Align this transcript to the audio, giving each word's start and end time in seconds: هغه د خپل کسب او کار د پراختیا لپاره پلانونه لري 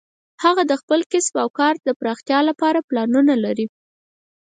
هغه 0.43 0.61
د 0.67 0.73
خپل 0.81 0.99
کسب 1.11 1.33
او 1.43 1.49
کار 1.59 1.73
د 1.87 1.89
پراختیا 1.99 2.39
لپاره 2.49 2.85
پلانونه 2.89 3.33
لري 3.43 3.65